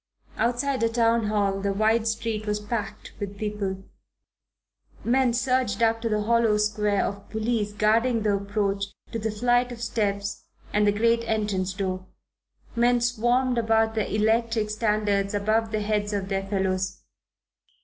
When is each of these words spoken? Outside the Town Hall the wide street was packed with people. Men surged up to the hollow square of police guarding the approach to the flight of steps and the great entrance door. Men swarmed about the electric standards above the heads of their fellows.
Outside 0.39 0.79
the 0.81 0.89
Town 0.89 1.27
Hall 1.27 1.61
the 1.61 1.71
wide 1.73 2.07
street 2.07 2.47
was 2.47 2.59
packed 2.59 3.11
with 3.19 3.37
people. 3.37 3.83
Men 5.03 5.31
surged 5.31 5.83
up 5.83 6.01
to 6.01 6.09
the 6.09 6.23
hollow 6.23 6.57
square 6.57 7.05
of 7.05 7.29
police 7.29 7.71
guarding 7.71 8.23
the 8.23 8.33
approach 8.33 8.85
to 9.11 9.19
the 9.19 9.29
flight 9.29 9.71
of 9.71 9.79
steps 9.79 10.45
and 10.73 10.87
the 10.87 10.91
great 10.91 11.23
entrance 11.27 11.71
door. 11.75 12.07
Men 12.75 12.99
swarmed 12.99 13.59
about 13.59 13.93
the 13.93 14.11
electric 14.11 14.71
standards 14.71 15.35
above 15.35 15.69
the 15.69 15.81
heads 15.81 16.13
of 16.13 16.29
their 16.29 16.47
fellows. 16.47 17.03